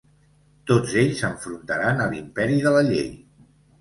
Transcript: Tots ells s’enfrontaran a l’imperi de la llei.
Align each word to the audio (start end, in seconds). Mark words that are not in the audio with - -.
Tots 0.69 0.95
ells 1.01 1.21
s’enfrontaran 1.25 2.01
a 2.07 2.07
l’imperi 2.15 2.59
de 2.65 2.73
la 2.79 2.85
llei. 2.89 3.13